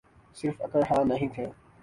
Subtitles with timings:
[0.37, 1.45] صرف اکڑ خان نہیں تھے۔